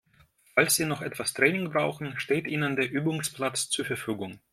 [0.55, 4.39] Falls Sie noch etwas Training brauchen, steht Ihnen der Übungsplatz zur Verfügung.